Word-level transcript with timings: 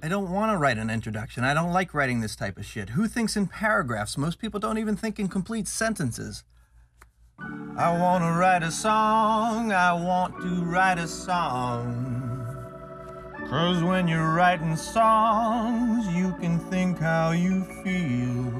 I 0.00 0.06
don't 0.06 0.30
want 0.30 0.52
to 0.52 0.56
write 0.56 0.78
an 0.78 0.90
introduction. 0.90 1.42
I 1.42 1.54
don't 1.54 1.72
like 1.72 1.92
writing 1.92 2.20
this 2.20 2.36
type 2.36 2.56
of 2.56 2.64
shit. 2.64 2.90
Who 2.90 3.08
thinks 3.08 3.36
in 3.36 3.48
paragraphs? 3.48 4.16
Most 4.16 4.38
people 4.38 4.60
don't 4.60 4.78
even 4.78 4.96
think 4.96 5.18
in 5.18 5.26
complete 5.28 5.66
sentences. 5.66 6.44
I 7.76 7.98
want 7.98 8.22
to 8.22 8.30
write 8.30 8.62
a 8.62 8.70
song. 8.70 9.72
I 9.72 9.92
want 9.92 10.40
to 10.40 10.64
write 10.64 10.98
a 10.98 11.08
song. 11.08 12.14
Cause 13.50 13.82
when 13.82 14.06
you're 14.06 14.34
writing 14.34 14.76
songs, 14.76 16.06
you 16.14 16.32
can 16.38 16.60
think 16.70 16.98
how 16.98 17.32
you 17.32 17.64
feel. 17.82 18.52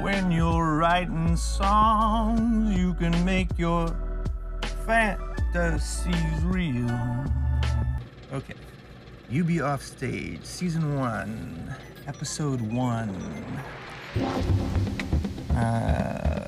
When 0.00 0.30
you're 0.30 0.76
writing 0.76 1.34
songs, 1.34 2.78
you 2.78 2.94
can 2.94 3.24
make 3.24 3.48
your 3.58 3.88
fantasies 4.86 6.44
real. 6.44 7.24
Okay. 8.32 8.54
You 9.30 9.44
Be 9.44 9.60
Off 9.60 9.82
Stage, 9.82 10.42
Season 10.42 10.98
1, 10.98 11.76
Episode 12.06 12.62
1. 12.62 13.10
Uh... 15.54 16.38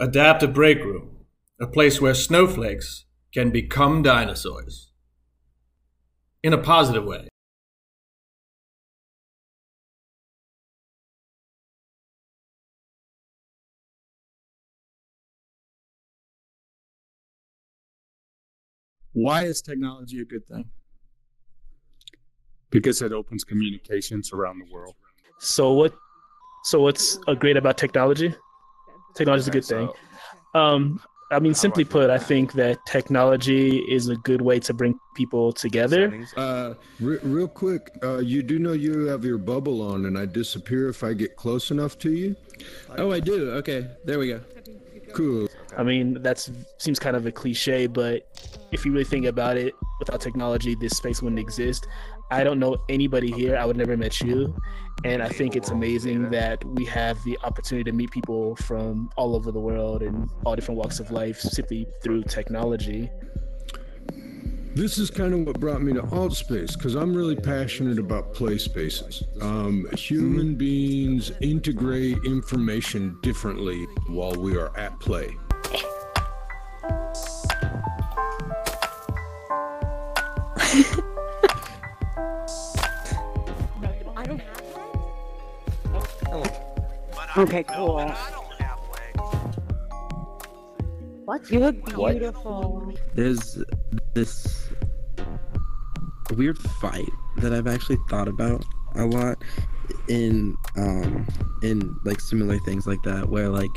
Adaptive 0.00 0.52
Break 0.52 0.78
Room, 0.78 1.26
a 1.60 1.68
place 1.68 2.00
where 2.00 2.14
snowflakes 2.14 3.04
can 3.32 3.52
become 3.52 4.02
dinosaurs. 4.02 4.90
In 6.42 6.52
a 6.52 6.58
positive 6.58 7.04
way. 7.04 7.29
Why 19.12 19.44
is 19.44 19.60
technology 19.60 20.20
a 20.20 20.24
good 20.24 20.46
thing? 20.46 20.70
Because 22.70 23.02
it 23.02 23.12
opens 23.12 23.44
communications 23.44 24.32
around 24.32 24.60
the 24.60 24.72
world. 24.72 24.94
So 25.38 25.72
what? 25.72 25.92
So 26.64 26.82
what's 26.82 27.18
uh, 27.26 27.34
great 27.34 27.56
about 27.56 27.78
technology? 27.78 28.34
Technology 29.14 29.40
is 29.40 29.48
a 29.48 29.50
good 29.50 29.64
thing. 29.64 29.88
Um, 30.54 31.00
I 31.32 31.38
mean, 31.38 31.54
simply 31.54 31.84
put, 31.84 32.10
I 32.10 32.18
think 32.18 32.54
that 32.54 32.84
technology 32.86 33.78
is 33.88 34.08
a 34.08 34.16
good 34.16 34.42
way 34.42 34.58
to 34.60 34.74
bring 34.74 34.98
people 35.14 35.52
together. 35.52 36.12
Uh, 36.36 36.74
re- 36.98 37.20
real 37.22 37.46
quick, 37.46 37.96
uh, 38.02 38.18
you 38.18 38.42
do 38.42 38.58
know 38.58 38.72
you 38.72 39.06
have 39.06 39.24
your 39.24 39.38
bubble 39.38 39.80
on, 39.80 40.06
and 40.06 40.18
I 40.18 40.26
disappear 40.26 40.88
if 40.88 41.04
I 41.04 41.12
get 41.12 41.36
close 41.36 41.70
enough 41.70 41.98
to 42.00 42.12
you. 42.12 42.34
Oh, 42.98 43.12
I 43.12 43.20
do. 43.20 43.52
Okay, 43.52 43.88
there 44.04 44.18
we 44.18 44.26
go. 44.26 44.40
Cool. 45.14 45.48
I 45.76 45.82
mean, 45.82 46.22
that 46.22 46.48
seems 46.78 46.98
kind 46.98 47.16
of 47.16 47.26
a 47.26 47.32
cliche, 47.32 47.86
but 47.86 48.26
if 48.72 48.84
you 48.84 48.92
really 48.92 49.04
think 49.04 49.26
about 49.26 49.56
it, 49.56 49.74
without 49.98 50.20
technology, 50.20 50.74
this 50.74 50.96
space 50.96 51.22
wouldn't 51.22 51.40
exist. 51.40 51.86
I 52.30 52.44
don't 52.44 52.58
know 52.58 52.76
anybody 52.88 53.32
here. 53.32 53.56
I 53.56 53.64
would 53.64 53.76
never 53.76 53.96
met 53.96 54.20
you. 54.20 54.56
And 55.04 55.22
I 55.22 55.28
think 55.28 55.56
it's 55.56 55.70
amazing 55.70 56.30
that 56.30 56.64
we 56.64 56.84
have 56.86 57.22
the 57.24 57.38
opportunity 57.42 57.90
to 57.90 57.96
meet 57.96 58.10
people 58.10 58.54
from 58.56 59.10
all 59.16 59.34
over 59.34 59.50
the 59.50 59.58
world 59.58 60.02
and 60.02 60.28
all 60.44 60.54
different 60.54 60.78
walks 60.78 61.00
of 61.00 61.10
life 61.10 61.40
simply 61.40 61.86
through 62.02 62.24
technology. 62.24 63.10
This 64.74 64.98
is 64.98 65.10
kind 65.10 65.34
of 65.34 65.46
what 65.46 65.58
brought 65.58 65.82
me 65.82 65.92
to 65.94 66.02
Altspace 66.02 66.74
because 66.74 66.94
I'm 66.94 67.12
really 67.12 67.34
passionate 67.34 67.98
about 67.98 68.32
play 68.32 68.56
spaces. 68.56 69.24
Um, 69.40 69.88
human 69.96 70.54
beings 70.54 71.32
integrate 71.40 72.18
information 72.24 73.18
differently 73.20 73.84
while 74.06 74.34
we 74.34 74.56
are 74.56 74.76
at 74.78 74.98
play. 75.00 75.36
Okay, 87.36 87.62
cool. 87.62 88.08
What? 91.24 91.48
You 91.48 91.60
look 91.60 91.84
beautiful. 91.84 92.92
There's 93.14 93.62
this 94.14 94.68
weird 96.32 96.58
fight 96.58 97.10
that 97.38 97.52
I've 97.52 97.66
actually 97.66 97.98
thought 98.08 98.28
about 98.28 98.64
a 98.94 99.04
lot 99.04 99.42
in 100.08 100.56
um 100.76 101.26
in 101.62 101.96
like 102.04 102.20
similar 102.20 102.58
things 102.60 102.86
like 102.86 103.02
that 103.02 103.28
where 103.28 103.48
like 103.48 103.70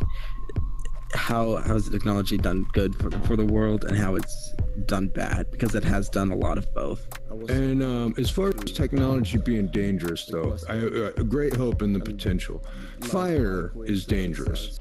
how 1.14 1.58
has 1.58 1.90
technology 1.90 2.38
done 2.38 2.66
good 2.74 2.96
for, 2.96 3.12
for 3.22 3.36
the 3.36 3.46
world 3.46 3.86
and 3.86 3.96
how 3.96 4.16
it's 4.16 4.56
done 4.86 5.08
bad 5.08 5.50
because 5.52 5.76
it 5.76 5.84
has 5.84 6.10
done 6.10 6.32
a 6.32 6.36
lot 6.36 6.58
of 6.58 6.72
both 6.74 7.08
And 7.50 7.84
um, 7.84 8.14
as 8.18 8.30
far 8.30 8.50
as 8.50 8.72
technology 8.72 9.38
being 9.38 9.68
dangerous, 9.68 10.26
though, 10.26 10.56
I 10.70 10.78
uh, 10.78 11.24
great 11.24 11.56
hope 11.56 11.82
in 11.82 11.92
the 11.92 12.00
potential. 12.00 12.64
Fire 13.02 13.74
is 13.86 14.06
dangerous. 14.06 14.80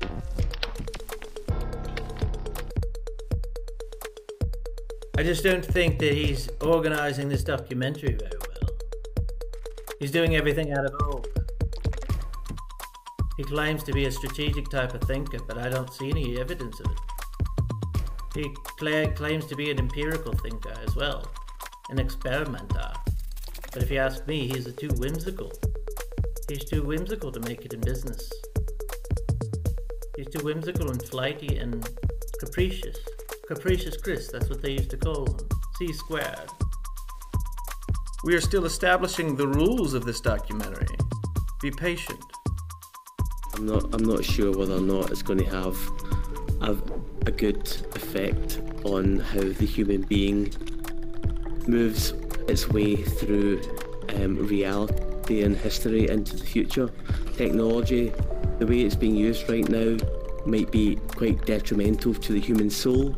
I 5.23 5.25
just 5.25 5.45
don't 5.45 5.65
think 5.65 6.01
that 6.01 6.15
he's 6.15 6.49
organizing 6.61 7.29
this 7.29 7.45
documentary 7.45 8.15
very 8.15 8.33
well. 8.41 8.71
He's 10.01 10.11
doing 10.11 10.35
everything 10.35 10.73
out 10.73 10.85
of 10.85 10.95
old. 11.05 11.29
He 13.37 13.45
claims 13.45 13.85
to 13.85 13.93
be 13.93 14.07
a 14.07 14.11
strategic 14.11 14.69
type 14.69 14.95
of 14.95 15.03
thinker, 15.03 15.39
but 15.47 15.59
I 15.59 15.69
don't 15.69 15.95
see 15.95 16.11
any 16.11 16.41
evidence 16.41 16.81
of 16.81 16.87
it. 16.87 18.03
He 18.35 18.53
cla- 18.81 19.13
claims 19.13 19.47
to 19.47 19.55
be 19.55 19.71
an 19.71 19.79
empirical 19.79 20.33
thinker 20.33 20.75
as 20.85 20.97
well, 20.97 21.25
an 21.91 22.01
experimenter. 22.01 22.93
But 23.73 23.81
if 23.81 23.93
you 23.93 23.99
ask 23.99 24.27
me, 24.27 24.49
he's 24.49 24.75
too 24.75 24.91
whimsical. 24.97 25.53
He's 26.49 26.65
too 26.65 26.83
whimsical 26.83 27.31
to 27.31 27.39
make 27.39 27.65
it 27.65 27.73
in 27.73 27.81
business. 27.81 28.29
He's 30.17 30.27
too 30.27 30.45
whimsical 30.45 30.91
and 30.91 31.01
flighty 31.01 31.59
and 31.59 31.89
capricious. 32.41 32.99
Capricious 33.49 33.97
Chris, 33.97 34.29
that's 34.29 34.49
what 34.49 34.63
they 34.63 34.71
used 34.71 34.91
to 34.91 34.97
call 34.97 35.27
him. 35.27 35.37
C 35.79 35.93
squared. 35.93 36.49
We 38.25 38.35
are 38.35 38.41
still 38.41 38.67
establishing 38.67 39.35
the 39.35 39.49
rules 39.49 39.95
of 39.95 40.05
this 40.05 40.21
documentary. 40.21 40.87
Be 41.61 41.73
patient. 41.73 42.21
I'm 43.55 43.67
not. 43.67 43.93
I'm 43.93 44.05
not 44.05 44.25
sure 44.25 44.57
whether 44.57 44.77
or 44.77 44.81
not 44.81 45.11
it's 45.11 45.23
going 45.23 45.41
to 45.41 45.51
have 45.51 45.77
a, 46.61 46.77
a 47.27 47.31
good 47.33 47.67
effect 47.97 48.61
on 48.85 49.19
how 49.19 49.41
the 49.41 49.67
human 49.67 50.03
being 50.03 50.53
moves 51.67 52.13
its 52.49 52.69
way 52.69 52.97
through 52.97 53.61
um, 54.17 54.37
reality 54.47 55.43
and 55.43 55.57
history 55.57 56.09
into 56.09 56.37
the 56.37 56.45
future. 56.45 56.91
Technology, 57.37 58.13
the 58.59 58.67
way 58.67 58.83
it's 58.83 58.97
being 58.97 59.17
used 59.17 59.49
right 59.49 59.69
now, 59.69 59.97
might 60.47 60.71
be 60.71 60.97
quite 61.17 61.45
detrimental 61.45 62.15
to 62.15 62.33
the 62.33 62.41
human 62.41 62.71
soul. 62.71 63.17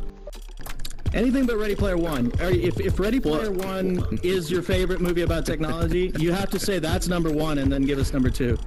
Anything 1.15 1.47
but 1.47 1.57
Ready 1.57 1.77
Player 1.77 1.97
One. 1.97 2.33
If, 2.41 2.81
if 2.81 2.99
Ready 2.99 3.21
Player 3.21 3.53
One 3.53 4.19
is 4.25 4.51
your 4.51 4.63
favorite 4.63 5.01
movie 5.01 5.23
about 5.23 5.47
technology, 5.47 6.13
you 6.19 6.33
have 6.33 6.51
to 6.51 6.59
say 6.59 6.81
that's 6.81 7.07
number 7.07 7.31
one 7.31 7.59
and 7.59 7.71
then 7.71 7.83
give 7.83 8.01
us 8.01 8.13
number 8.13 8.31
two. 8.31 8.59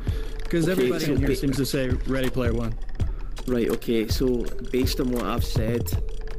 Because 0.43 0.69
everybody 0.69 1.11
in 1.11 1.17
here 1.17 1.35
seems 1.35 1.57
to 1.57 1.65
say 1.65 1.89
Ready 2.07 2.29
Player 2.29 2.53
One. 2.53 2.73
Right, 3.47 3.69
okay, 3.69 4.07
so 4.07 4.45
based 4.71 5.01
on 5.01 5.11
what 5.11 5.25
I've 5.25 5.43
said, 5.43 5.91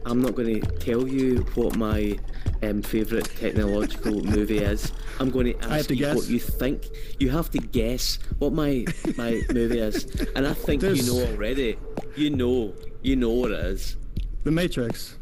I'm 0.07 0.23
not 0.23 0.35
going 0.35 0.63
to 0.63 0.67
tell 0.79 1.07
you 1.07 1.45
what 1.55 1.77
my 1.77 2.19
um, 2.63 2.81
favourite 2.81 3.27
technological 3.27 4.13
movie 4.25 4.59
is. 4.59 4.93
I'm 5.21 5.31
going 5.31 5.59
to 5.59 5.65
ask 5.69 5.89
to 5.89 5.95
you 5.95 6.07
guess? 6.07 6.17
what 6.17 6.29
you 6.29 6.39
think. 6.39 6.87
You 7.19 7.29
have 7.31 7.51
to 7.51 7.59
guess 7.59 8.19
what 8.39 8.55
my 8.55 8.87
my 9.19 9.43
movie 9.53 9.79
is. 9.81 10.07
And 10.35 10.47
I 10.47 10.55
think 10.55 10.81
There's- 10.81 11.07
you 11.07 11.13
know 11.13 11.27
already. 11.33 11.77
You 12.17 12.31
know. 12.31 12.73
You 13.03 13.17
know 13.17 13.31
what 13.31 13.51
it 13.51 13.61
is. 13.61 13.97
The 14.45 14.51
Matrix. 14.51 15.19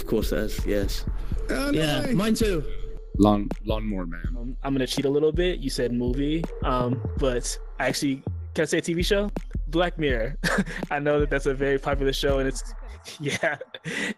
Of 0.00 0.06
course 0.06 0.32
it 0.32 0.38
is, 0.38 0.66
yes. 0.66 1.04
Yeah, 1.72 2.06
mine 2.12 2.34
too. 2.34 2.64
Lawn 3.18 3.50
Lawnmower 3.66 4.06
Man. 4.06 4.22
Um, 4.36 4.56
I'm 4.62 4.72
gonna 4.72 4.86
cheat 4.86 5.04
a 5.04 5.10
little 5.10 5.30
bit. 5.30 5.58
You 5.58 5.68
said 5.68 5.92
movie, 5.92 6.42
um, 6.64 7.00
but 7.18 7.58
actually, 7.78 8.22
can 8.54 8.62
I 8.62 8.64
say 8.64 8.80
TV 8.80 9.04
show? 9.04 9.30
Black 9.68 9.98
Mirror. 9.98 10.38
I 10.90 11.00
know 11.00 11.20
that 11.20 11.28
that's 11.28 11.44
a 11.44 11.52
very 11.52 11.78
popular 11.78 12.14
show, 12.14 12.38
and 12.38 12.48
it's 12.48 12.72
yeah, 13.20 13.56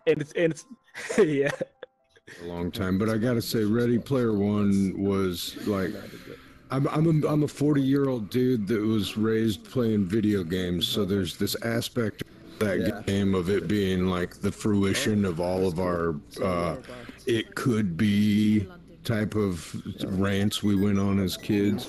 and 0.07 0.21
it's 0.21 0.33
and 0.33 0.53
it's 0.53 0.67
yeah. 1.19 1.51
a 2.43 2.47
long 2.47 2.71
time, 2.71 2.97
but 2.97 3.09
I 3.09 3.19
gotta 3.19 3.43
say, 3.43 3.65
Ready 3.65 3.99
Player 3.99 4.33
One 4.33 4.95
was 4.97 5.57
like, 5.67 5.91
I'm 6.71 6.87
I'm 6.89 7.25
a, 7.25 7.29
I'm 7.29 7.43
a 7.43 7.49
40 7.49 7.83
year 7.83 8.09
old 8.09 8.31
dude 8.31 8.69
that 8.69 8.81
was 8.81 9.17
raised 9.17 9.65
playing 9.65 10.07
video 10.07 10.45
games, 10.45 10.87
so 10.87 11.05
there's 11.05 11.37
this 11.37 11.57
aspect 11.65 12.23
of 12.63 12.85
that 12.85 13.07
game 13.07 13.35
of 13.35 13.49
it 13.51 13.69
being 13.69 14.07
like 14.07 14.41
the 14.41 14.53
fruition 14.53 15.25
of 15.25 15.41
all 15.41 15.67
of 15.67 15.79
our 15.79 16.15
uh, 16.43 16.77
it 17.27 17.55
could 17.55 17.97
be 17.97 18.67
type 19.05 19.35
of 19.35 19.75
rants 20.19 20.63
we 20.63 20.77
went 20.77 20.99
on 20.99 21.19
as 21.19 21.37
kids. 21.37 21.89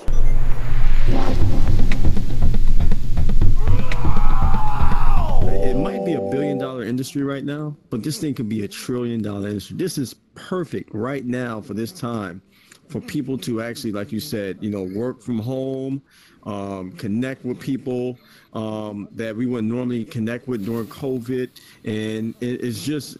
It 5.63 5.77
might 5.77 6.05
be 6.05 6.13
a 6.13 6.21
billion 6.31 6.57
dollar 6.57 6.83
industry 6.83 7.23
right 7.23 7.43
now, 7.43 7.75
but 7.89 8.03
this 8.03 8.19
thing 8.19 8.33
could 8.33 8.49
be 8.49 8.63
a 8.63 8.67
trillion 8.67 9.21
dollar 9.21 9.47
industry. 9.47 9.77
This 9.77 9.97
is 9.97 10.15
perfect 10.35 10.89
right 10.93 11.25
now 11.25 11.61
for 11.61 11.73
this 11.73 11.91
time 11.91 12.41
for 12.89 13.01
people 13.01 13.37
to 13.39 13.61
actually, 13.61 13.91
like 13.91 14.11
you 14.11 14.19
said, 14.19 14.57
you 14.61 14.69
know, 14.69 14.83
work 14.83 15.21
from 15.21 15.39
home, 15.39 16.01
um, 16.43 16.91
connect 16.93 17.43
with 17.45 17.59
people 17.59 18.17
um, 18.53 19.07
that 19.13 19.35
we 19.35 19.45
wouldn't 19.45 19.73
normally 19.73 20.05
connect 20.05 20.47
with 20.47 20.65
during 20.65 20.87
COVID. 20.87 21.49
And 21.85 22.35
it, 22.41 22.63
it's 22.63 22.83
just, 22.83 23.17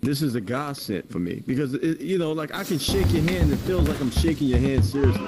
this 0.00 0.22
is 0.22 0.34
a 0.34 0.40
godsend 0.40 1.08
for 1.10 1.18
me 1.18 1.42
because, 1.46 1.74
it, 1.74 2.00
you 2.00 2.18
know, 2.18 2.32
like 2.32 2.54
I 2.54 2.64
can 2.64 2.78
shake 2.78 3.12
your 3.12 3.22
hand. 3.22 3.52
It 3.52 3.56
feels 3.58 3.88
like 3.88 4.00
I'm 4.00 4.10
shaking 4.10 4.48
your 4.48 4.58
hand 4.58 4.84
seriously. 4.84 5.26